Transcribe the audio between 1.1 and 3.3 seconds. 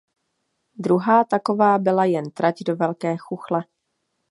taková byla jen trať do Velké